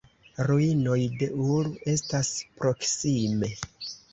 [0.45, 1.27] Ruinoj de
[1.57, 3.53] Ur estas proksime.